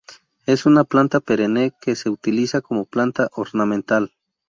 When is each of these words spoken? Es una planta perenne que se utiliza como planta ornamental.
Es 0.47 0.65
una 0.65 0.83
planta 0.83 1.19
perenne 1.19 1.73
que 1.79 1.95
se 1.95 2.09
utiliza 2.09 2.59
como 2.61 2.85
planta 2.85 3.29
ornamental. 3.33 4.11